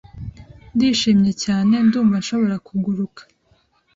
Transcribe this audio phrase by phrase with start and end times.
[0.75, 3.21] Ndishimye cyane, ndumva nshobora kuguruka.